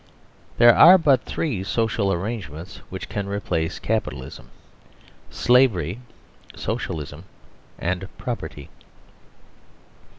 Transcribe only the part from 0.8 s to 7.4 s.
but three social arrangements which can replace Capitalism: Slavery, Socialism,